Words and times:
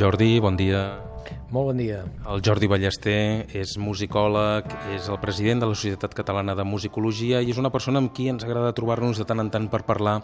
Jordi, 0.00 0.38
bon 0.40 0.56
dia. 0.56 0.96
Molt 1.52 1.66
bon 1.68 1.76
dia. 1.76 1.98
El 2.32 2.40
Jordi 2.40 2.68
Ballester 2.70 3.44
és 3.52 3.74
musicòleg, 3.76 4.70
és 4.94 5.10
el 5.12 5.18
president 5.20 5.60
de 5.60 5.68
la 5.68 5.76
Societat 5.76 6.14
Catalana 6.16 6.54
de 6.56 6.64
Musicologia 6.64 7.42
i 7.44 7.50
és 7.52 7.60
una 7.60 7.68
persona 7.74 8.00
amb 8.00 8.14
qui 8.16 8.30
ens 8.32 8.46
agrada 8.46 8.72
trobar-nos 8.72 9.20
de 9.20 9.26
tant 9.28 9.44
en 9.44 9.50
tant 9.52 9.66
per 9.68 9.82
parlar 9.84 10.22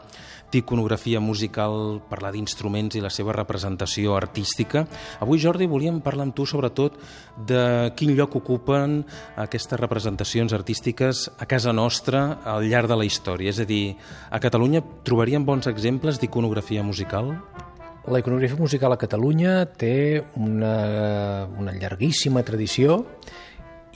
d'iconografia 0.55 1.21
musical, 1.21 2.01
parlar 2.09 2.33
d'instruments 2.33 2.97
i 2.97 3.05
la 3.05 3.13
seva 3.13 3.37
representació 3.37 4.17
artística. 4.17 4.87
Avui, 5.21 5.43
Jordi, 5.45 5.69
volíem 5.69 6.01
parlar 6.01 6.31
amb 6.31 6.39
tu 6.41 6.49
sobretot 6.49 6.97
de 7.37 7.93
quin 8.01 8.17
lloc 8.17 8.41
ocupen 8.41 9.03
aquestes 9.45 9.83
representacions 9.83 10.57
artístiques 10.57 11.27
a 11.37 11.45
casa 11.45 11.77
nostra 11.77 12.41
al 12.49 12.65
llarg 12.65 12.89
de 12.89 13.03
la 13.03 13.13
història. 13.13 13.53
És 13.53 13.61
a 13.61 13.69
dir, 13.69 13.99
a 14.31 14.41
Catalunya 14.41 14.81
trobaríem 15.05 15.45
bons 15.45 15.69
exemples 15.69 16.23
d'iconografia 16.23 16.87
musical? 16.87 17.35
La 18.07 18.21
iconografia 18.21 18.55
musical 18.55 18.93
a 18.95 18.99
Catalunya 19.01 19.65
té 19.75 20.23
una, 20.39 21.47
una 21.59 21.73
llarguíssima 21.75 22.45
tradició 22.47 23.01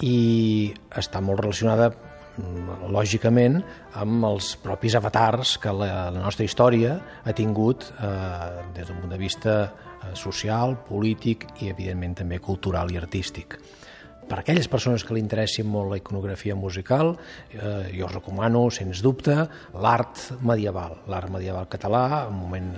i 0.02 0.72
està 0.98 1.20
molt 1.22 1.44
relacionada 1.44 1.92
lògicament 2.90 3.60
amb 4.00 4.26
els 4.26 4.56
propis 4.64 4.96
avatars 4.98 5.52
que 5.62 5.70
la, 5.70 6.08
la 6.10 6.24
nostra 6.24 6.42
història 6.42 6.96
ha 7.22 7.34
tingut 7.38 7.86
eh, 7.92 8.64
des 8.74 8.88
d'un 8.88 8.98
punt 8.98 9.14
de 9.14 9.20
vista 9.20 9.54
eh, 9.68 10.10
social, 10.18 10.74
polític 10.88 11.46
i 11.62 11.70
evidentment 11.70 12.18
també 12.24 12.40
cultural 12.42 12.90
i 12.90 12.98
artístic. 12.98 13.60
Per 14.26 14.38
a 14.38 14.42
aquelles 14.42 14.66
persones 14.70 15.04
que 15.06 15.14
li 15.14 15.22
interessi 15.22 15.62
molt 15.62 15.90
la 15.90 16.00
iconografia 16.02 16.58
musical, 16.58 17.14
eh, 17.54 17.94
jo 17.94 18.10
us 18.10 18.18
recomano, 18.18 18.66
sens 18.74 19.06
dubte, 19.06 19.38
l'art 19.78 20.26
medieval, 20.42 20.98
l'art 21.06 21.30
medieval 21.30 21.70
català, 21.70 22.24
un 22.26 22.42
moment 22.42 22.74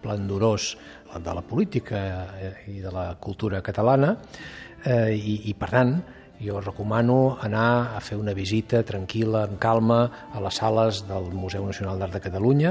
esplendorós 0.00 0.76
de 1.12 1.34
la 1.34 1.42
política 1.44 2.00
eh, 2.40 2.54
i 2.72 2.80
de 2.80 2.90
la 2.92 3.12
cultura 3.20 3.60
catalana 3.60 4.16
eh, 4.84 5.12
i, 5.12 5.50
i 5.50 5.54
per 5.54 5.68
tant 5.70 5.92
jo 6.40 6.56
recomano 6.64 7.36
anar 7.44 7.92
a 7.96 8.00
fer 8.00 8.16
una 8.16 8.32
visita 8.32 8.80
tranquil·la, 8.86 9.44
amb 9.44 9.58
calma, 9.60 10.00
a 10.32 10.40
les 10.40 10.56
sales 10.56 11.02
del 11.04 11.28
Museu 11.36 11.66
Nacional 11.68 12.00
d'Art 12.00 12.16
de 12.16 12.22
Catalunya, 12.24 12.70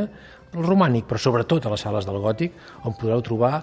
el 0.58 0.66
romànic, 0.66 1.06
però 1.06 1.22
sobretot 1.22 1.68
a 1.68 1.76
les 1.76 1.84
sales 1.86 2.08
del 2.10 2.18
gòtic, 2.24 2.56
on 2.90 2.98
podreu 2.98 3.22
trobar 3.22 3.60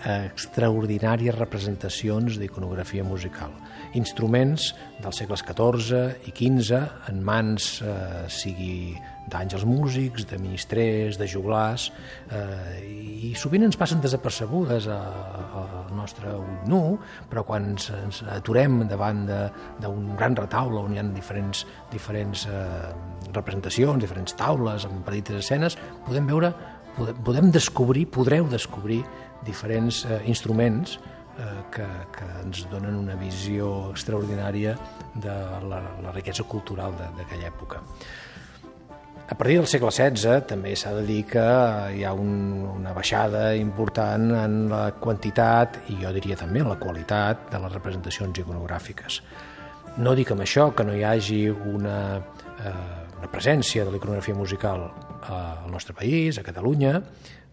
extraordinàries 0.00 1.36
representacions 1.36 2.38
d'iconografia 2.40 3.04
musical. 3.04 3.52
Instruments 3.98 4.70
dels 5.02 5.20
segles 5.20 5.44
XIV 5.44 6.24
i 6.24 6.32
XV 6.32 6.80
en 7.12 7.20
mans, 7.20 7.82
eh, 7.84 8.24
sigui 8.32 8.96
d'àngels 9.30 9.64
músics, 9.68 10.26
de 10.30 10.38
ministrers, 10.42 11.18
de 11.20 11.28
joglars, 11.30 11.90
eh, 12.30 12.80
i 13.30 13.32
sovint 13.38 13.64
ens 13.66 13.78
passen 13.78 14.02
desapercebudes 14.02 14.88
al 14.90 15.94
nostre 15.96 16.32
ull 16.34 16.66
nu, 16.70 16.82
però 17.30 17.44
quan 17.46 17.70
ens, 17.72 17.90
ens 17.94 18.22
aturem 18.34 18.82
davant 18.90 19.22
d'un 19.80 20.10
gran 20.18 20.36
retaule 20.38 20.82
on 20.82 20.94
hi 20.94 21.00
ha 21.00 21.06
diferents, 21.14 21.64
diferents 21.92 22.46
eh, 22.50 22.90
representacions, 23.32 24.02
diferents 24.02 24.36
taules 24.38 24.86
amb 24.88 25.04
petites 25.06 25.44
escenes, 25.44 25.78
podem 26.06 26.28
veure, 26.30 26.52
podem, 26.96 27.22
podem 27.26 27.50
descobrir, 27.54 28.06
podreu 28.10 28.48
descobrir 28.50 29.02
diferents 29.46 30.04
eh, 30.04 30.20
instruments 30.28 30.98
eh, 31.38 31.62
que, 31.72 31.86
que 32.16 32.32
ens 32.44 32.64
donen 32.72 32.98
una 33.02 33.16
visió 33.20 33.90
extraordinària 33.92 34.76
de 35.14 35.36
la, 35.68 35.84
la 36.02 36.16
riquesa 36.16 36.46
cultural 36.48 36.96
d'aquella 36.98 37.48
època. 37.50 37.84
A 39.30 39.36
partir 39.38 39.60
del 39.60 39.68
segle 39.70 39.92
XVI 39.94 40.40
també 40.50 40.72
s'ha 40.74 40.90
de 40.96 41.04
dir 41.06 41.20
que 41.30 41.42
hi 41.94 42.00
ha 42.02 42.10
un, 42.18 42.64
una 42.66 42.90
baixada 42.90 43.52
important 43.54 44.24
en 44.34 44.56
la 44.72 44.80
quantitat 44.98 45.76
i 45.94 46.00
jo 46.00 46.10
diria 46.16 46.34
també 46.34 46.64
en 46.64 46.70
la 46.72 46.80
qualitat 46.80 47.44
de 47.52 47.60
les 47.62 47.76
representacions 47.76 48.40
iconogràfiques. 48.42 49.20
No 50.02 50.16
dic 50.18 50.32
amb 50.34 50.42
això 50.42 50.64
que 50.74 50.82
no 50.82 50.96
hi 50.98 51.04
hagi 51.06 51.44
una, 51.46 52.00
eh, 52.18 52.72
una 53.20 53.30
presència 53.30 53.84
de 53.86 53.92
l'iconografia 53.94 54.34
musical 54.34 54.88
al 55.22 55.70
nostre 55.70 55.94
país, 55.94 56.40
a 56.40 56.42
Catalunya, 56.42 56.96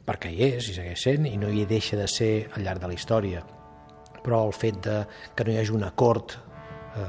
perquè 0.07 0.31
hi 0.33 0.47
és 0.47 0.71
i 0.71 0.73
segueix 0.79 1.03
sent 1.05 1.29
i 1.29 1.35
no 1.37 1.51
hi 1.53 1.67
deixa 1.69 1.99
de 1.99 2.07
ser 2.09 2.31
al 2.55 2.65
llarg 2.65 2.81
de 2.81 2.89
la 2.89 2.97
història. 2.97 3.43
Però 4.25 4.41
el 4.47 4.57
fet 4.57 4.81
de 4.89 4.97
que 5.35 5.45
no 5.45 5.53
hi 5.53 5.61
hagi 5.61 5.77
una 5.77 5.93
cort 5.93 6.39
eh, 6.97 7.05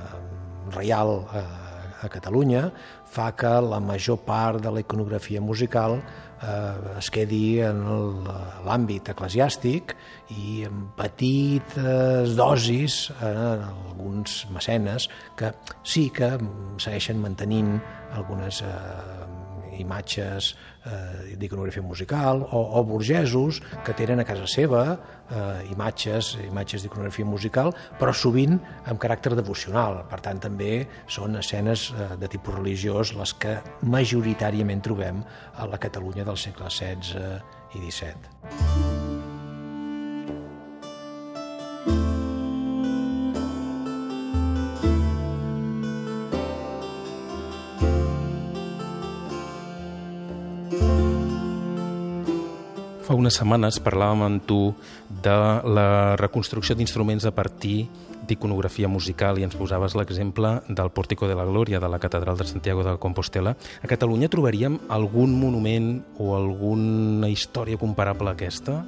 reial 0.77 1.23
eh, 1.25 1.68
a 2.03 2.09
Catalunya 2.13 2.69
fa 3.09 3.33
que 3.37 3.51
la 3.65 3.81
major 3.81 4.19
part 4.25 4.63
de 4.63 4.71
la 4.71 4.81
iconografia 4.85 5.41
musical 5.41 5.99
eh, 5.99 6.99
es 6.99 7.11
quedi 7.11 7.61
en 7.65 7.83
l'àmbit 8.67 9.11
eclesiàstic 9.15 9.95
i 10.37 10.63
en 10.69 10.89
petites 10.99 12.37
dosis 12.39 12.99
en 13.19 13.65
alguns 13.67 14.45
mecenes 14.55 15.09
que 15.37 15.53
sí 15.83 16.09
que 16.15 16.35
segueixen 16.79 17.23
mantenint 17.23 17.79
algunes 18.19 18.63
eh, 18.63 19.18
imatges 19.83 20.55
eh, 20.87 21.37
d'iconografia 21.39 21.83
musical 21.83 22.45
o, 22.51 22.63
o 22.79 22.85
burgesos 22.85 23.61
que 23.85 23.95
tenen 23.97 24.21
a 24.21 24.27
casa 24.29 24.49
seva 24.51 24.83
eh, 25.31 25.71
imatges, 25.73 26.37
imatges 26.47 26.85
d'iconografia 26.85 27.27
musical, 27.29 27.73
però 28.01 28.15
sovint 28.15 28.59
amb 28.87 29.01
caràcter 29.01 29.35
devocional. 29.39 30.03
Per 30.11 30.21
tant, 30.25 30.43
també 30.49 30.87
són 31.07 31.39
escenes 31.41 31.89
eh, 31.93 32.11
de 32.21 32.31
tipus 32.31 32.59
religiós 32.59 33.15
les 33.19 33.35
que 33.39 33.59
majoritàriament 33.83 34.85
trobem 34.85 35.25
a 35.57 35.69
la 35.69 35.81
Catalunya 35.81 36.27
del 36.29 36.39
segle 36.41 36.71
XVI 36.73 37.41
i 37.75 37.83
XVII. 37.85 38.88
Fa 53.09 53.15
unes 53.17 53.39
setmanes 53.39 53.79
parlàvem 53.81 54.21
amb 54.21 54.43
tu 54.45 54.59
de 55.25 55.35
la 55.65 56.15
reconstrucció 56.21 56.75
d'instruments 56.77 57.25
a 57.25 57.31
partir 57.33 57.87
d'iconografia 58.29 58.91
musical 58.93 59.41
i 59.41 59.47
ens 59.47 59.57
posaves 59.57 59.95
l'exemple 59.97 60.51
del 60.69 60.91
Pòrtico 60.93 61.25
de 61.25 61.39
la 61.39 61.47
Glòria 61.49 61.81
de 61.81 61.89
la 61.89 62.03
Catedral 62.03 62.37
de 62.37 62.45
Santiago 62.45 62.85
de 62.85 62.99
Compostela. 63.01 63.55
A 63.81 63.89
Catalunya 63.89 64.29
trobaríem 64.29 64.77
algun 64.93 65.33
monument 65.41 65.89
o 66.21 66.35
alguna 66.37 67.33
història 67.33 67.81
comparable 67.81 68.29
a 68.29 68.37
aquesta? 68.37 68.83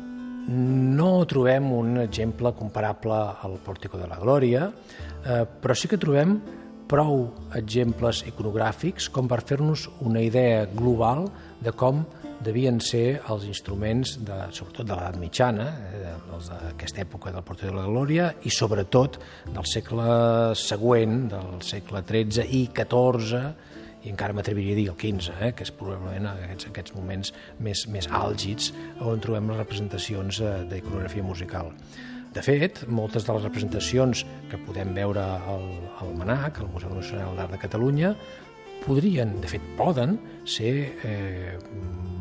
No 0.53 1.25
trobem 1.25 1.73
un 1.73 1.97
exemple 2.05 2.53
comparable 2.53 3.25
al 3.41 3.57
Pòrtico 3.65 3.97
de 3.97 4.11
la 4.11 4.21
Glòria, 4.21 4.69
eh, 5.25 5.47
però 5.49 5.73
sí 5.73 5.89
que 5.89 5.97
trobem 5.97 6.37
prou 6.93 7.31
exemples 7.57 8.27
iconogràfics 8.29 9.09
com 9.09 9.33
per 9.33 9.41
fer-nos 9.49 9.89
una 10.05 10.21
idea 10.21 10.67
global 10.69 11.31
de 11.65 11.73
com 11.73 12.05
devien 12.45 12.81
ser 12.81 13.21
els 13.33 13.45
instruments, 13.49 14.17
de, 14.25 14.37
sobretot 14.57 14.89
de 14.89 14.97
l'edat 14.97 15.19
mitjana, 15.21 15.67
eh, 15.93 16.15
els 16.35 16.51
d'aquesta 16.53 17.05
època 17.05 17.33
del 17.35 17.45
Porto 17.47 17.69
de 17.69 17.75
la 17.77 17.87
Glòria, 17.89 18.31
i 18.45 18.53
sobretot 18.55 19.21
del 19.47 19.67
segle 19.69 20.55
següent, 20.59 21.27
del 21.33 21.61
segle 21.67 22.03
XIII 22.09 22.49
i 22.61 22.63
XIV, 22.77 23.43
i 24.01 24.09
encara 24.09 24.33
m'atreviria 24.33 24.73
a 24.73 24.79
dir 24.79 24.87
el 24.89 24.97
XV, 24.97 25.35
eh, 25.41 25.51
que 25.57 25.67
és 25.67 25.73
probablement 25.77 26.31
aquests, 26.33 26.71
aquests 26.71 26.95
moments 26.97 27.35
més, 27.61 27.85
més 27.93 28.09
àlgids 28.09 28.73
on 29.05 29.21
trobem 29.21 29.53
les 29.53 29.61
representacions 29.61 30.41
eh, 30.41 30.55
d'iconografia 30.71 31.27
musical. 31.27 31.75
De 32.31 32.43
fet, 32.47 32.85
moltes 32.87 33.25
de 33.27 33.35
les 33.35 33.43
representacions 33.43 34.23
que 34.49 34.59
podem 34.63 34.93
veure 34.95 35.21
al, 35.21 35.65
al 35.99 36.13
MANAC, 36.15 36.61
al 36.63 36.71
Museu 36.71 36.93
Nacional 36.95 37.35
d'Art 37.35 37.57
de 37.57 37.59
Catalunya, 37.59 38.15
podrien, 38.85 39.37
de 39.43 39.51
fet 39.51 39.65
poden, 39.79 40.17
ser 40.49 40.73
eh, 41.07 41.59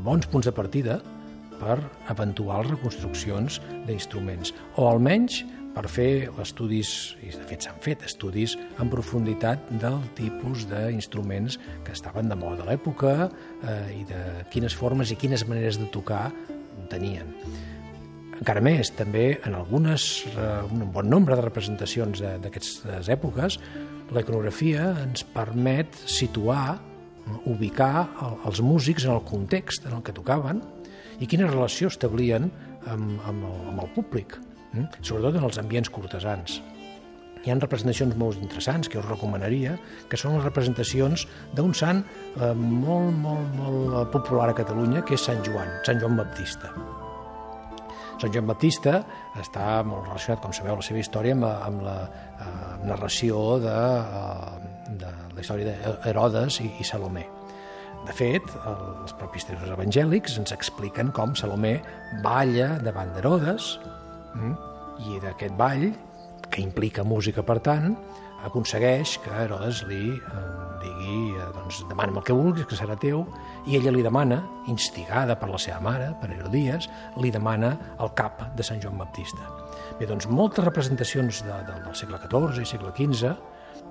bons 0.05 0.27
punts 0.31 0.47
de 0.47 0.53
partida 0.55 0.99
per 1.59 1.79
eventuals 2.11 2.69
reconstruccions 2.71 3.59
d'instruments, 3.87 4.53
o 4.79 4.87
almenys 4.89 5.41
per 5.75 5.85
fer 5.91 6.29
estudis, 6.41 7.15
i 7.23 7.31
de 7.31 7.45
fet 7.49 7.67
s'han 7.67 7.79
fet 7.83 8.03
estudis 8.07 8.55
en 8.81 8.89
profunditat 8.91 9.69
del 9.81 9.99
tipus 10.17 10.65
d'instruments 10.69 11.59
que 11.85 11.93
estaven 11.95 12.31
de 12.31 12.37
moda 12.39 12.65
a 12.65 12.71
l'època 12.71 13.15
eh, 13.27 13.99
i 14.01 14.05
de 14.09 14.21
quines 14.53 14.75
formes 14.75 15.11
i 15.13 15.19
quines 15.19 15.45
maneres 15.47 15.79
de 15.79 15.89
tocar 15.93 16.29
tenien. 16.91 17.29
Encara 18.39 18.63
més, 18.63 18.93
també 18.95 19.33
en 19.43 19.55
algunes, 19.57 20.09
eh, 20.31 20.49
un 20.71 20.87
bon 20.95 21.09
nombre 21.11 21.35
de 21.35 21.43
representacions 21.43 22.23
d'aquestes 22.43 23.11
èpoques, 23.11 23.59
la 24.13 24.23
iconografia 24.23 24.89
ens 25.03 25.25
permet 25.35 25.95
situar 26.09 26.79
ubicar 27.49 28.07
els 28.47 28.61
músics 28.65 29.05
en 29.05 29.13
el 29.13 29.23
context 29.27 29.85
en 29.85 29.97
el 29.99 30.03
que 30.05 30.15
tocaven 30.15 30.63
i 31.19 31.27
quina 31.29 31.49
relació 31.49 31.91
establien 31.91 32.49
amb, 32.87 33.19
amb, 33.27 33.45
el, 33.45 33.57
amb 33.73 33.83
el 33.83 33.91
públic, 33.95 34.37
eh? 34.73 34.87
sobretot 35.01 35.37
en 35.37 35.47
els 35.49 35.59
ambients 35.61 35.91
cortesans. 35.93 36.59
Hi 37.39 37.53
ha 37.53 37.55
representacions 37.59 38.17
molt 38.19 38.39
interessants 38.41 38.89
que 38.91 38.99
us 38.99 39.07
recomanaria, 39.07 39.77
que 40.11 40.19
són 40.19 40.35
les 40.35 40.47
representacions 40.47 41.27
d'un 41.55 41.71
sant 41.77 42.01
eh, 42.03 42.51
molt, 42.55 43.13
molt, 43.21 43.53
molt 43.59 44.15
popular 44.15 44.49
a 44.51 44.57
Catalunya, 44.57 45.05
que 45.05 45.15
és 45.15 45.29
Sant 45.29 45.45
Joan, 45.47 45.77
Sant 45.87 46.01
Joan 46.03 46.19
Baptista. 46.19 46.73
Sant 48.19 48.33
Joan 48.35 48.49
Baptista 48.49 48.97
està 49.39 49.79
molt 49.87 50.09
relacionat, 50.09 50.41
com 50.43 50.51
sabeu, 50.55 50.75
la 50.75 50.83
seva 50.83 50.99
història 50.99 51.37
amb, 51.37 51.45
amb 51.47 51.83
la 51.85 51.97
eh, 52.03 52.47
narració 52.89 53.43
de, 53.63 53.75
eh, 53.75 54.95
de 54.99 55.11
la 55.35 55.43
història 55.45 55.75
d'Herodes 56.03 56.59
i, 56.65 56.67
i 56.83 56.87
Salomé. 56.87 57.23
De 58.03 58.15
fet, 58.15 58.43
els 58.67 59.13
propis 59.19 59.47
textos 59.47 59.71
evangèlics 59.71 60.35
ens 60.41 60.51
expliquen 60.55 61.13
com 61.15 61.35
Salomé 61.35 61.77
balla 62.23 62.73
davant 62.83 63.11
d'Herodes 63.15 63.71
mm, 64.35 64.53
i 65.07 65.19
d'aquest 65.23 65.55
ball, 65.59 65.87
que 66.49 66.63
implica 66.63 67.07
música 67.07 67.45
per 67.45 67.59
tant, 67.63 67.93
aconsegueix 68.47 69.15
que 69.23 69.35
Herodes 69.45 69.85
li 69.87 70.03
eh, 70.11 70.68
digui, 70.81 71.35
eh, 71.35 71.47
doncs, 71.55 71.83
demana'm 71.89 72.19
el 72.21 72.25
que 72.27 72.35
vulguis, 72.35 72.67
que 72.69 72.77
serà 72.79 72.97
teu, 72.99 73.23
i 73.67 73.77
ella 73.77 73.93
li 73.95 74.03
demana, 74.05 74.41
instigada 74.71 75.37
per 75.39 75.49
la 75.51 75.59
seva 75.61 75.79
mare, 75.83 76.11
per 76.21 76.31
Herodies, 76.33 76.89
li 77.21 77.31
demana 77.31 77.75
el 77.99 78.13
cap 78.17 78.41
de 78.55 78.65
Sant 78.65 78.81
Joan 78.83 78.99
Baptista. 78.99 79.47
Bé, 79.99 80.07
doncs 80.09 80.29
moltes 80.31 80.65
representacions 80.65 81.43
de, 81.45 81.55
de, 81.67 81.79
del 81.85 81.95
segle 81.95 82.21
XIV 82.25 82.61
i 82.63 82.69
segle 82.69 82.93
XV, 82.95 83.33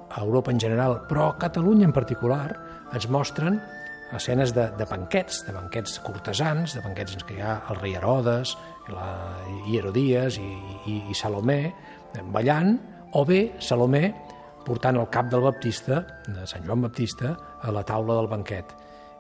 a 0.08 0.22
Europa 0.22 0.50
en 0.50 0.60
general, 0.60 1.02
però 1.08 1.28
a 1.28 1.36
Catalunya 1.40 1.84
en 1.88 1.92
particular, 1.92 2.56
ens 2.96 3.08
mostren 3.12 3.60
escenes 4.16 4.54
de, 4.56 4.70
de 4.78 4.86
banquets, 4.88 5.42
de 5.44 5.52
banquets 5.52 5.98
cortesans, 6.00 6.74
de 6.74 6.80
banquets 6.84 7.18
en 7.18 7.24
què 7.28 7.36
hi 7.36 7.42
ha 7.44 7.58
el 7.68 7.80
rei 7.82 7.96
Herodes, 7.98 8.54
la, 8.88 9.08
i 9.68 9.76
Herodies 9.76 10.38
i, 10.40 10.48
i, 10.88 10.96
i 11.12 11.16
Salomé 11.16 11.60
ballant, 12.32 12.78
o 13.12 13.24
bé 13.28 13.52
Salomé 13.60 14.14
portant 14.68 14.98
el 15.00 15.08
cap 15.12 15.30
del 15.32 15.44
Baptista, 15.44 16.02
de 16.28 16.44
Sant 16.48 16.66
Joan 16.66 16.84
Baptista, 16.84 17.34
a 17.64 17.72
la 17.74 17.84
taula 17.88 18.18
del 18.18 18.28
banquet. 18.30 18.74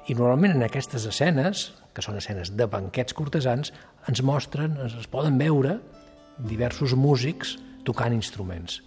I 0.08 0.16
normalment 0.16 0.56
en 0.56 0.66
aquestes 0.66 1.06
escenes, 1.08 1.70
que 1.96 2.04
són 2.04 2.20
escenes 2.20 2.52
de 2.56 2.68
banquets 2.70 3.16
cortesans, 3.16 3.72
ens 4.08 4.22
mostren, 4.24 4.76
es 4.84 5.08
poden 5.10 5.40
veure 5.40 5.78
diversos 6.38 6.94
músics 6.96 7.56
tocant 7.88 8.14
instruments. 8.16 8.82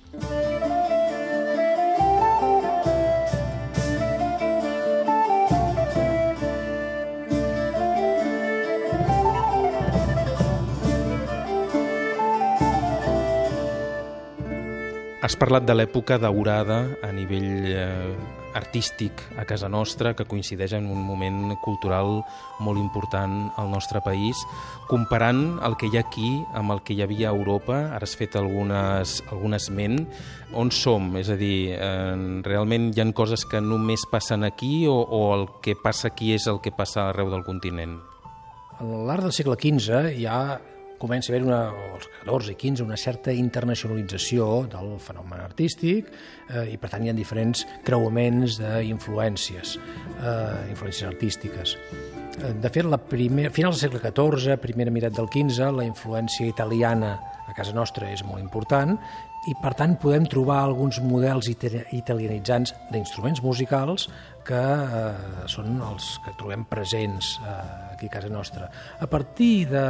Has 15.21 15.35
parlat 15.37 15.67
de 15.69 15.75
l'època 15.75 16.15
daurada 16.17 16.79
a 17.05 17.11
nivell 17.13 17.67
eh, 17.69 18.13
artístic 18.57 19.21
a 19.37 19.43
casa 19.45 19.67
nostra, 19.69 20.15
que 20.17 20.25
coincideix 20.25 20.73
en 20.73 20.87
un 20.89 21.03
moment 21.05 21.53
cultural 21.61 22.23
molt 22.57 22.81
important 22.81 23.51
al 23.61 23.69
nostre 23.69 24.01
país. 24.01 24.41
Comparant 24.89 25.59
el 25.61 25.77
que 25.77 25.91
hi 25.91 25.99
ha 25.99 26.01
aquí 26.01 26.31
amb 26.57 26.73
el 26.73 26.81
que 26.81 26.97
hi 26.97 27.03
havia 27.05 27.29
a 27.29 27.35
Europa, 27.37 27.77
ara 27.93 28.09
has 28.09 28.17
fet 28.17 28.33
algunes, 28.39 29.19
algun 29.29 29.53
esment, 29.53 30.07
on 30.57 30.73
som? 30.73 31.13
És 31.21 31.29
a 31.29 31.37
dir, 31.37 31.77
eh, 31.77 32.41
realment 32.41 32.89
hi 32.89 33.05
han 33.05 33.13
coses 33.13 33.45
que 33.45 33.61
només 33.61 34.09
passen 34.09 34.41
aquí 34.41 34.87
o, 34.89 34.97
o 35.05 35.21
el 35.37 35.47
que 35.61 35.77
passa 35.77 36.09
aquí 36.09 36.33
és 36.33 36.49
el 36.49 36.63
que 36.65 36.73
passa 36.73 37.11
arreu 37.11 37.29
del 37.29 37.45
continent? 37.45 37.99
A 38.81 38.89
l'art 38.89 39.21
del 39.21 39.37
segle 39.37 39.53
XV 39.61 40.15
hi 40.17 40.25
ha 40.25 40.57
comença 41.01 41.31
a 41.31 41.35
haver 41.35 41.43
una, 41.47 41.61
als 41.95 42.07
14 42.21 42.53
i 42.53 42.57
15 42.61 42.85
una 42.85 42.99
certa 42.99 43.33
internacionalització 43.33 44.67
del 44.71 44.93
fenomen 45.01 45.41
artístic 45.41 46.11
eh, 46.13 46.67
i 46.73 46.77
per 46.77 46.91
tant 46.93 47.05
hi 47.05 47.11
ha 47.11 47.17
diferents 47.17 47.65
creuaments 47.87 48.59
d'influències, 48.61 49.75
eh, 50.21 50.69
influències 50.69 51.09
artístiques. 51.09 51.75
Eh, 52.37 52.53
de 52.61 52.69
fet, 52.69 52.85
la 52.85 53.01
primer, 53.01 53.49
finals 53.55 53.81
del 53.81 53.89
segle 53.89 54.03
XIV, 54.05 54.59
primera 54.61 54.93
mirat 54.93 55.17
del 55.17 55.29
XV, 55.31 55.71
la 55.75 55.87
influència 55.87 56.47
italiana 56.47 57.17
a 57.51 57.57
casa 57.57 57.75
nostra 57.75 58.09
és 58.11 58.23
molt 58.27 58.41
important 58.41 58.97
i 59.49 59.55
per 59.57 59.71
tant 59.73 59.95
podem 59.97 60.27
trobar 60.29 60.59
alguns 60.61 60.99
models 61.01 61.47
italianitzants 61.49 62.75
d'instruments 62.91 63.41
musicals 63.41 64.05
que 64.45 64.59
eh, 64.59 65.47
són 65.49 65.79
els 65.81 66.11
que 66.21 66.33
trobem 66.37 66.65
presents 66.69 67.33
eh, 67.41 67.55
aquí 67.95 68.09
a 68.09 68.13
casa 68.13 68.29
nostra. 68.29 68.69
A 69.01 69.07
partir 69.09 69.65
de, 69.71 69.85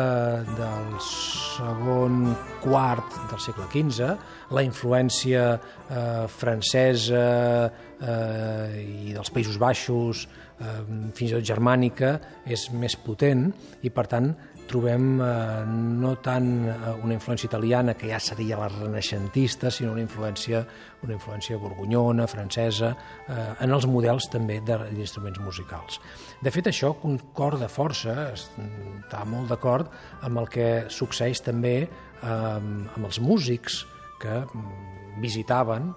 del 0.55 0.95
segon 1.03 2.31
quart 2.63 3.17
del 3.31 3.43
segle 3.43 3.67
XV, 3.71 4.13
la 4.55 4.63
influència 4.63 5.43
eh, 5.57 6.27
francesa 6.31 7.25
eh, 7.67 8.79
i 8.79 9.11
dels 9.17 9.35
Països 9.35 9.59
Baixos, 9.59 10.27
fins 10.61 11.31
i 11.31 11.33
tot 11.33 11.45
germànica, 11.47 12.15
és 12.45 12.67
més 12.77 12.93
potent 12.99 13.47
i 13.81 13.89
per 13.89 14.05
tant 14.11 14.31
trobem 14.71 15.19
eh, 15.19 15.63
no 15.67 16.13
tant 16.23 16.49
eh, 16.69 16.75
una 17.03 17.15
influència 17.15 17.49
italiana, 17.49 17.95
que 17.97 18.09
ja 18.11 18.19
seria 18.23 18.59
la 18.59 18.69
renaixentista, 18.71 19.71
sinó 19.71 19.91
una 19.95 20.03
influència, 20.03 20.63
una 21.03 21.15
influència 21.17 21.59
borgonyona, 21.61 22.27
francesa, 22.31 22.93
eh, 23.27 23.47
en 23.65 23.75
els 23.75 23.87
models 23.91 24.29
també 24.31 24.61
d'instruments 24.63 25.41
musicals. 25.43 25.99
De 26.41 26.53
fet, 26.53 26.71
això 26.71 26.93
concorda 27.01 27.69
força, 27.71 28.31
està 28.31 29.25
molt 29.27 29.51
d'acord 29.51 29.91
amb 30.27 30.43
el 30.43 30.51
que 30.51 30.69
succeeix 30.89 31.43
també 31.43 31.75
eh, 31.83 32.29
amb 32.29 33.03
els 33.03 33.19
músics 33.19 33.83
que 34.21 34.43
mm, 34.45 35.19
visitaven 35.21 35.91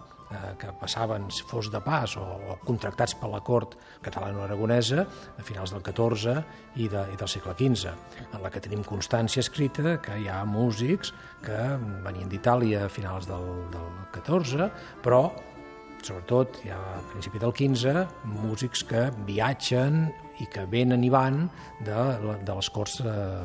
que 0.58 0.72
passaven, 0.80 1.28
si 1.30 1.44
fos 1.46 1.70
de 1.70 1.80
pas 1.84 2.16
o, 2.16 2.24
o 2.24 2.56
contractats 2.66 3.14
per 3.20 3.30
la 3.30 3.40
cort 3.44 3.76
catalano-aragonesa 4.04 5.04
a 5.38 5.44
finals 5.46 5.74
del 5.74 5.84
XIV 5.84 6.36
i, 6.76 6.88
de, 6.88 7.04
i 7.12 7.18
del 7.20 7.30
segle 7.30 7.54
XV, 7.58 7.94
en 8.32 8.42
la 8.42 8.50
que 8.50 8.62
tenim 8.64 8.84
constància 8.86 9.44
escrita 9.44 9.98
que 10.02 10.18
hi 10.20 10.28
ha 10.28 10.42
músics 10.48 11.12
que 11.44 11.58
venien 12.06 12.30
d'Itàlia 12.30 12.86
a 12.86 12.92
finals 12.92 13.28
del, 13.30 13.48
del 13.74 13.90
XIV, 14.16 14.70
però 15.04 15.26
sobretot 16.04 16.60
ja 16.66 16.76
a 16.76 17.00
principi 17.12 17.40
del 17.40 17.54
XV, 17.56 18.04
músics 18.44 18.84
que 18.88 19.08
viatgen 19.28 20.06
i 20.42 20.48
que 20.50 20.66
venen 20.68 21.04
i 21.06 21.10
van 21.12 21.46
de, 21.86 21.96
de 22.44 22.56
les 22.58 22.70
corts 22.74 23.00
eh. 23.04 23.44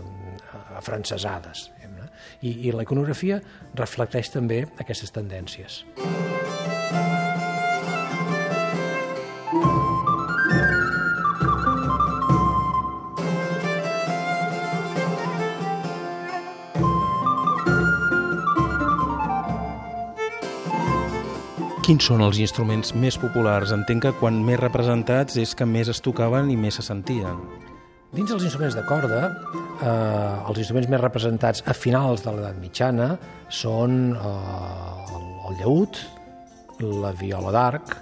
I, 2.42 2.52
I 2.68 2.76
la 2.76 2.84
iconografia 2.88 3.40
reflecteix 3.80 4.32
també 4.34 4.64
aquestes 4.80 5.12
tendències. 5.16 5.84
Quins 21.90 22.06
són 22.06 22.22
els 22.22 22.38
instruments 22.38 22.92
més 23.02 23.16
populars? 23.18 23.72
Entenc 23.74 24.04
que 24.04 24.10
quan 24.20 24.36
més 24.46 24.60
representats 24.62 25.40
és 25.42 25.56
que 25.58 25.66
més 25.66 25.90
es 25.90 25.98
tocaven 26.06 26.52
i 26.54 26.58
més 26.62 26.78
se 26.78 26.86
sentien. 26.86 27.40
Dins 28.14 28.30
dels 28.30 28.46
instruments 28.46 28.78
de 28.78 28.84
corda, 28.86 29.24
eh, 29.82 30.52
els 30.52 30.62
instruments 30.62 30.86
més 30.94 31.02
representats 31.02 31.66
a 31.66 31.74
finals 31.74 32.22
de 32.22 32.36
l'edat 32.36 32.62
mitjana 32.62 33.10
són 33.50 34.14
eh, 34.14 35.18
el, 35.18 35.26
el 35.50 36.94
la 37.02 37.16
viola 37.18 37.58
d'arc 37.58 37.98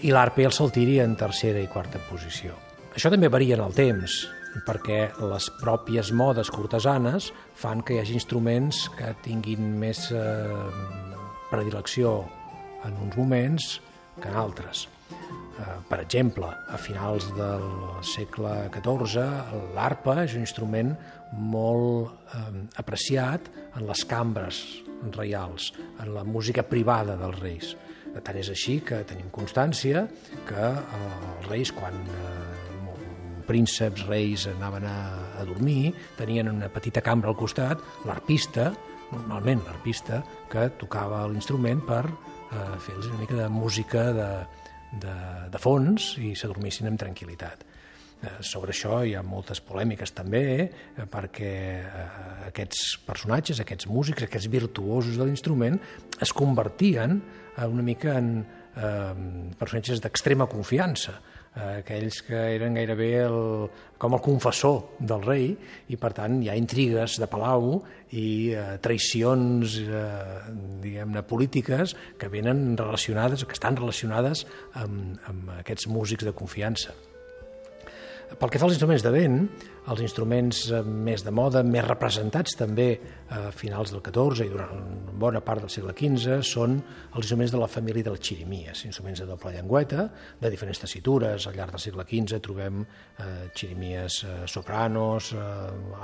i 0.00 0.16
l'arpa 0.16 0.40
i 0.40 0.48
el 0.48 0.56
saltiri 0.56 0.98
en 1.04 1.12
tercera 1.12 1.60
i 1.60 1.68
quarta 1.68 2.00
posició. 2.08 2.56
Això 2.96 3.12
també 3.12 3.28
varia 3.28 3.60
en 3.60 3.68
el 3.68 3.76
temps, 3.76 4.22
perquè 4.64 5.10
les 5.20 5.52
pròpies 5.60 6.16
modes 6.16 6.48
cortesanes 6.48 7.28
fan 7.60 7.84
que 7.84 7.92
hi 7.92 8.06
hagi 8.06 8.16
instruments 8.16 8.86
que 8.96 9.12
tinguin 9.20 9.74
més 9.84 10.08
eh, 10.16 10.62
predilecció 11.52 12.22
en 12.86 12.98
uns 13.04 13.16
moments 13.16 13.80
que 14.20 14.28
en 14.28 14.36
altres. 14.36 14.86
Eh, 15.12 15.78
per 15.88 16.00
exemple, 16.00 16.48
a 16.48 16.78
finals 16.80 17.28
del 17.36 17.66
segle 18.06 18.68
XIV, 18.72 19.26
l'arpa 19.76 20.22
és 20.24 20.36
un 20.36 20.46
instrument 20.46 20.94
molt 21.36 22.12
eh, 22.34 22.64
apreciat 22.80 23.50
en 23.76 23.86
les 23.88 24.04
cambres 24.08 24.62
reials, 25.16 25.72
en 26.00 26.14
la 26.14 26.24
música 26.24 26.62
privada 26.62 27.16
dels 27.20 27.40
reis. 27.40 27.74
Tant 28.12 28.36
és 28.36 28.50
així 28.52 28.78
que 28.84 29.00
tenim 29.08 29.30
constància 29.32 30.06
que 30.48 30.66
eh, 30.72 31.04
els 31.38 31.48
reis, 31.50 31.72
quan 31.76 31.96
eh, 32.00 32.62
prínceps, 33.46 34.06
reis 34.08 34.46
anaven 34.48 34.86
a, 34.88 34.98
a 35.40 35.44
dormir, 35.48 35.92
tenien 36.16 36.50
una 36.52 36.70
petita 36.72 37.02
cambra 37.04 37.32
al 37.32 37.38
costat, 37.38 37.80
l'arpista, 38.08 38.70
normalment 39.12 39.60
l'arpista, 39.66 40.22
que 40.52 40.68
tocava 40.80 41.24
l'instrument 41.28 41.82
per 41.84 42.04
eh, 42.52 42.78
fer-los 42.78 43.10
una 43.10 43.20
mica 43.20 43.34
de 43.38 43.48
música 43.48 44.12
de, 44.12 44.30
de, 45.02 45.16
de 45.52 45.60
fons 45.62 46.14
i 46.22 46.34
s'adormissin 46.36 46.90
amb 46.90 47.00
tranquil·litat. 47.00 47.64
Eh, 48.22 48.38
sobre 48.46 48.70
això 48.70 49.00
hi 49.02 49.16
ha 49.18 49.22
moltes 49.26 49.58
polèmiques 49.66 50.14
també, 50.14 50.44
eh, 50.62 51.06
perquè 51.10 51.52
eh, 51.82 52.08
aquests 52.52 52.98
personatges, 53.06 53.62
aquests 53.62 53.88
músics, 53.90 54.28
aquests 54.28 54.50
virtuosos 54.52 55.18
de 55.18 55.26
l'instrument 55.26 55.80
es 56.22 56.32
convertien 56.32 57.20
una 57.58 57.82
mica 57.84 58.14
en 58.16 58.28
eh, 58.40 59.54
personatges 59.58 60.00
d'extrema 60.00 60.46
confiança. 60.48 61.18
Eh, 61.56 61.82
aquells 61.82 62.22
que 62.26 62.38
eren 62.56 62.76
gairebé 62.78 63.10
el, 63.26 63.68
com 63.98 64.16
el 64.16 64.22
confessor 64.24 64.80
del 64.98 65.24
rei 65.26 65.46
i 65.92 65.98
per 66.00 66.12
tant 66.16 66.40
hi 66.42 66.50
ha 66.50 66.58
intrigues 66.58 67.18
de 67.20 67.28
palau 67.30 67.78
i 68.10 68.26
eh, 68.56 68.66
traïcions 68.84 69.78
eh, 69.84 70.02
diguem-ne 70.82 71.24
polítiques 71.28 71.96
que 72.18 72.32
venen 72.32 72.76
relacionades, 72.76 73.44
que 73.44 73.56
estan 73.58 73.78
relacionades 73.80 74.46
amb, 74.74 75.16
amb 75.28 75.56
aquests 75.60 75.88
músics 75.92 76.28
de 76.28 76.36
confiança. 76.36 76.96
Pel 78.38 78.50
que 78.52 78.60
fa 78.60 78.66
als 78.68 78.76
instruments 78.76 79.02
de 79.04 79.10
vent, 79.12 79.38
els 79.92 80.00
instruments 80.04 80.58
eh, 80.70 80.80
més 80.82 81.24
de 81.26 81.32
moda, 81.34 81.62
més 81.66 81.84
representats 81.84 82.54
també 82.58 82.86
a 83.32 83.48
finals 83.56 83.90
del 83.90 84.02
XIV 84.04 84.44
i 84.44 84.52
durant 84.52 84.82
bona 85.18 85.40
part 85.44 85.64
del 85.64 85.72
segle 85.72 85.94
XV, 85.96 86.38
són 86.46 86.76
els 86.78 87.24
instruments 87.24 87.54
de 87.54 87.60
la 87.60 87.68
família 87.70 88.06
dels 88.06 88.22
xirimies, 88.22 88.84
instruments 88.88 89.22
de 89.22 89.26
doble 89.28 89.54
llengüeta, 89.56 90.06
de 90.40 90.52
diferents 90.52 90.82
tessitures. 90.84 91.48
Al 91.48 91.58
llarg 91.58 91.74
del 91.74 91.82
segle 91.82 92.06
XV 92.08 92.40
trobem 92.44 92.82
eh, 92.84 93.26
xirimies 93.58 94.20
eh, 94.28 94.36
sopranos, 94.50 95.32
eh, 95.34 95.42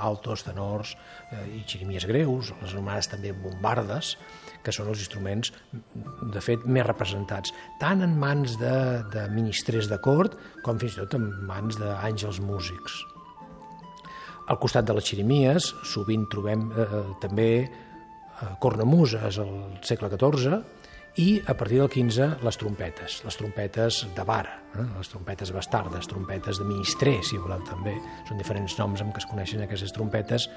altos, 0.09 0.43
tenors 0.47 0.95
eh, 1.31 1.45
i 1.59 1.63
xirimies 1.63 2.07
greus, 2.09 2.53
les 2.59 2.75
anomenades 2.75 3.13
també 3.13 3.33
bombardes, 3.37 4.15
que 4.63 4.73
són 4.75 4.89
els 4.91 5.03
instruments, 5.03 5.53
de 6.33 6.41
fet, 6.43 6.65
més 6.65 6.85
representats, 6.87 7.53
tant 7.81 8.03
en 8.05 8.15
mans 8.19 8.57
de, 8.61 8.75
de 9.13 9.27
ministres 9.33 9.89
de 9.91 9.99
cort 10.03 10.35
com 10.65 10.81
fins 10.81 10.97
i 10.97 11.03
tot 11.03 11.15
en 11.19 11.29
mans 11.47 11.79
d'àngels 11.79 12.41
músics. 12.43 12.99
Al 14.49 14.57
costat 14.57 14.87
de 14.89 14.95
les 14.97 15.05
xirimies 15.05 15.69
sovint 15.85 16.25
trobem 16.31 16.69
eh, 16.73 17.01
també 17.21 17.49
eh, 17.61 17.69
cornamuses 18.63 19.37
al 19.43 19.55
segle 19.85 20.09
XIV 20.15 20.57
i 21.17 21.41
a 21.47 21.55
partir 21.57 21.79
del 21.79 21.89
XV 21.89 22.43
les 22.45 22.57
trompetes, 22.59 23.19
les 23.25 23.37
trompetes 23.39 24.03
de 24.15 24.25
vara, 24.27 24.59
eh? 24.75 24.85
les 24.97 25.09
trompetes 25.09 25.51
bastardes, 25.51 26.07
trompetes 26.07 26.59
de 26.61 26.67
ministrer, 26.67 27.17
si 27.25 27.39
voleu 27.41 27.63
també. 27.67 27.95
Són 28.29 28.37
diferents 28.37 28.77
noms 28.79 29.01
amb 29.01 29.15
què 29.15 29.23
es 29.23 29.29
coneixen 29.29 29.65
aquestes 29.65 29.95
trompetes 29.95 30.49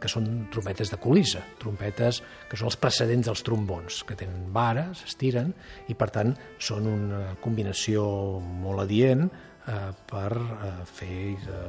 que 0.00 0.10
són 0.10 0.26
trompetes 0.52 0.90
de 0.92 0.98
colissa, 1.00 1.40
trompetes 1.62 2.20
que 2.50 2.58
són 2.58 2.68
els 2.68 2.78
precedents 2.80 3.30
dels 3.30 3.42
trombons, 3.46 4.02
que 4.04 4.16
tenen 4.18 4.50
vara, 4.52 4.90
s'estiren, 4.98 5.54
i 5.88 5.96
per 5.96 6.10
tant 6.12 6.34
són 6.58 6.88
una 6.90 7.24
combinació 7.40 8.04
molt 8.42 8.84
adient 8.84 9.24
eh, 9.24 9.90
per 10.10 10.30
eh, 10.36 10.72
fer 10.84 11.20
eh, 11.32 11.66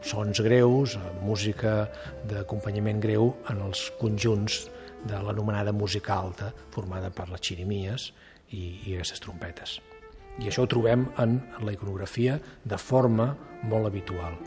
sons 0.00 0.40
greus, 0.46 0.96
eh, 0.96 1.14
música 1.26 1.84
d'acompanyament 2.30 3.02
greu 3.02 3.34
en 3.52 3.64
els 3.66 3.90
conjunts 4.00 4.64
de 5.04 5.20
l'anomenada 5.22 5.72
música 5.72 6.14
alta, 6.14 6.52
formada 6.74 7.10
per 7.14 7.28
les 7.30 7.42
xirimies 7.44 8.10
i, 8.50 8.62
i 8.86 8.96
aquestes 8.96 9.22
trompetes. 9.24 9.78
I 10.40 10.48
això 10.48 10.64
ho 10.64 10.70
trobem 10.70 11.08
en 11.20 11.40
la 11.64 11.74
iconografia 11.74 12.38
de 12.64 12.78
forma 12.80 13.34
molt 13.68 13.90
habitual. 13.90 14.38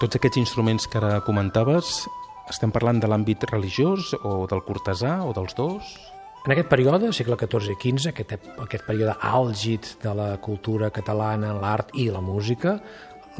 Tots 0.00 0.16
aquests 0.16 0.38
instruments 0.40 0.86
que 0.88 0.96
ara 0.96 1.18
comentaves, 1.26 2.06
estem 2.50 2.72
parlant 2.74 3.00
de 3.00 3.08
l'àmbit 3.10 3.46
religiós 3.50 4.12
o 4.20 4.46
del 4.50 4.64
cortesà 4.66 5.20
o 5.24 5.34
dels 5.36 5.54
dos? 5.58 5.94
En 6.40 6.54
aquest 6.54 6.70
període, 6.70 7.10
segle 7.12 7.36
XIV 7.36 7.74
i 7.74 7.76
XV, 7.76 8.10
aquest, 8.14 8.48
aquest 8.64 8.86
període 8.86 9.14
àlgid 9.28 9.94
de 10.00 10.12
la 10.16 10.30
cultura 10.40 10.88
catalana, 10.90 11.52
l'art 11.52 11.92
i 12.00 12.08
la 12.08 12.22
música, 12.24 12.78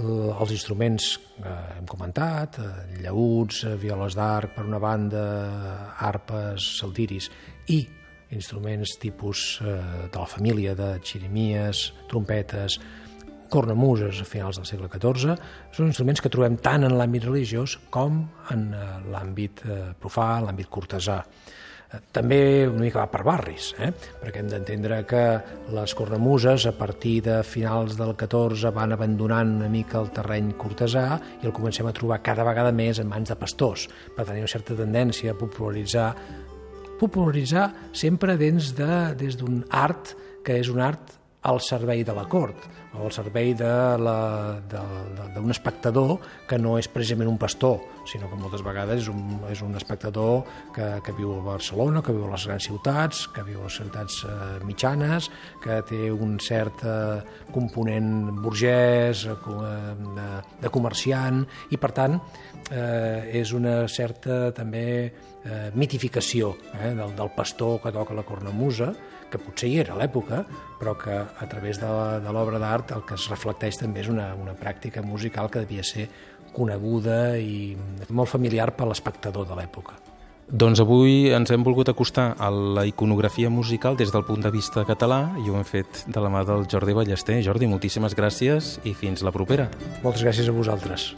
els 0.00 0.52
instruments 0.52 1.14
que 1.40 1.54
hem 1.76 1.86
comentat, 1.88 2.58
eh, 2.60 3.00
llauts, 3.02 3.64
eh, 3.64 3.76
violes 3.76 4.14
d'arc, 4.14 4.54
per 4.54 4.64
una 4.64 4.78
banda, 4.78 5.24
arpes, 5.98 6.78
saltiris 6.78 7.30
i 7.68 7.86
instruments 8.30 8.96
tipus 8.98 9.60
eh, 9.60 10.08
de 10.12 10.18
la 10.18 10.26
família 10.26 10.74
de 10.74 10.98
xirimies, 11.02 11.92
trompetes, 12.08 12.78
cornamuses 13.50 14.22
a 14.22 14.28
finals 14.28 14.60
del 14.60 14.68
segle 14.68 14.90
XIV, 14.92 15.36
són 15.74 15.90
instruments 15.90 16.22
que 16.22 16.32
trobem 16.32 16.58
tant 16.62 16.86
en 16.86 16.96
l'àmbit 16.98 17.26
religiós 17.28 17.78
com 17.92 18.22
en 18.54 18.68
eh, 18.74 18.84
l'àmbit 19.10 19.64
eh, 19.66 19.80
profà, 20.00 20.36
l'àmbit 20.44 20.70
cortesà. 20.72 21.20
Eh, 21.90 22.00
també 22.14 22.40
una 22.68 22.84
mica 22.84 23.02
va 23.02 23.08
per 23.10 23.22
barris, 23.26 23.72
eh? 23.82 23.90
perquè 24.22 24.42
hem 24.42 24.50
d'entendre 24.52 25.00
que 25.10 25.24
les 25.74 25.94
cornamuses 25.98 26.68
a 26.70 26.74
partir 26.78 27.16
de 27.26 27.40
finals 27.46 27.98
del 27.98 28.14
XIV 28.14 28.70
van 28.76 28.94
abandonant 28.94 29.56
una 29.58 29.70
mica 29.72 29.98
el 30.00 30.12
terreny 30.14 30.54
cortesà 30.60 31.06
i 31.42 31.48
el 31.50 31.56
comencem 31.56 31.90
a 31.90 31.94
trobar 31.96 32.22
cada 32.22 32.46
vegada 32.46 32.72
més 32.72 33.02
en 33.02 33.10
mans 33.10 33.34
de 33.34 33.38
pastors. 33.38 33.88
Per 34.14 34.26
ha 34.26 34.38
una 34.38 34.54
certa 34.54 34.78
tendència 34.78 35.34
a 35.34 35.38
popularitzar 35.38 36.12
popularitzar 37.00 37.70
sempre 37.96 38.36
d'un 38.36 38.58
de, 38.76 38.90
des 39.16 39.38
art 39.70 40.14
que 40.44 40.58
és 40.60 40.68
un 40.68 40.82
art 40.84 41.19
al 41.42 41.60
servei 41.64 42.04
de 42.04 42.12
la 42.12 42.26
cort 42.28 42.68
o 42.92 43.04
al 43.06 43.12
servei 43.14 43.54
d'un 43.54 45.50
espectador 45.50 46.18
que 46.50 46.58
no 46.58 46.74
és 46.76 46.88
precisament 46.90 47.30
un 47.30 47.38
pastor, 47.38 47.78
sinó 48.10 48.28
que 48.28 48.36
moltes 48.36 48.64
vegades 48.66 49.04
és 49.04 49.08
un, 49.12 49.38
és 49.48 49.62
un 49.62 49.76
espectador 49.78 50.42
que, 50.74 51.00
que 51.06 51.12
viu 51.16 51.32
a 51.36 51.44
Barcelona, 51.52 52.02
que 52.02 52.12
viu 52.12 52.26
a 52.26 52.32
les 52.34 52.46
grans 52.50 52.66
ciutats, 52.66 53.28
que 53.30 53.44
viu 53.46 53.60
a 53.62 53.68
les 53.68 53.76
ciutats 53.78 54.24
eh, 54.26 54.58
mitjanes, 54.66 55.30
que 55.62 55.78
té 55.88 56.10
un 56.10 56.38
cert 56.42 56.82
eh, 56.82 57.22
component 57.54 58.10
burgès, 58.42 59.24
eh, 59.30 59.36
de, 60.18 60.28
de 60.60 60.68
comerciant, 60.74 61.46
i 61.70 61.78
per 61.80 61.92
tant 61.94 62.18
eh, 62.18 63.38
és 63.40 63.54
una 63.56 63.86
certa 63.88 64.50
també 64.56 64.88
eh, 65.06 65.70
mitificació 65.78 66.56
eh, 66.74 66.90
del, 66.98 67.14
del 67.16 67.30
pastor 67.38 67.78
que 67.84 67.94
toca 67.94 68.18
la 68.18 68.26
cornamusa, 68.26 68.92
que 69.30 69.40
potser 69.42 69.70
hi 69.70 69.78
era 69.84 69.94
a 69.94 70.00
l'època, 70.00 70.42
però 70.80 70.96
que 70.98 71.14
a 71.14 71.48
través 71.48 71.80
de, 71.80 71.88
de 72.24 72.34
l'obra 72.34 72.60
d'art 72.62 72.92
el 72.96 73.06
que 73.08 73.16
es 73.16 73.28
reflecteix 73.30 73.80
també 73.80 74.04
és 74.04 74.10
una, 74.12 74.32
una 74.34 74.56
pràctica 74.58 75.04
musical 75.06 75.50
que 75.50 75.64
devia 75.64 75.86
ser 75.86 76.08
coneguda 76.52 77.38
i 77.38 77.76
molt 78.10 78.30
familiar 78.30 78.72
per 78.74 78.88
l'espectador 78.90 79.46
de 79.46 79.58
l'època. 79.58 79.98
Doncs 80.50 80.80
avui 80.82 81.28
ens 81.30 81.52
hem 81.54 81.62
volgut 81.62 81.92
acostar 81.92 82.32
a 82.34 82.48
la 82.50 82.82
iconografia 82.88 83.50
musical 83.54 83.94
des 83.96 84.10
del 84.10 84.24
punt 84.26 84.42
de 84.42 84.50
vista 84.50 84.82
català 84.88 85.20
i 85.38 85.46
ho 85.46 85.54
hem 85.54 85.66
fet 85.68 86.02
de 86.10 86.24
la 86.24 86.32
mà 86.32 86.42
del 86.48 86.66
Jordi 86.66 86.96
Ballester. 86.96 87.38
Jordi, 87.46 87.70
moltíssimes 87.70 88.18
gràcies 88.18 88.80
i 88.82 88.96
fins 88.98 89.22
la 89.22 89.30
propera. 89.30 89.70
Moltes 90.02 90.26
gràcies 90.26 90.50
a 90.50 90.56
vosaltres. 90.56 91.12